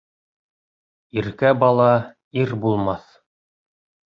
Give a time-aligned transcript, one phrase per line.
[1.21, 1.91] Иркә бала
[2.45, 3.05] ир булмаҫ.